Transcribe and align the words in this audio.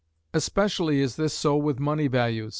Especially 0.33 0.99
is 0.99 1.15
this 1.15 1.31
so 1.31 1.55
with 1.55 1.79
money 1.79 2.07
values. 2.07 2.49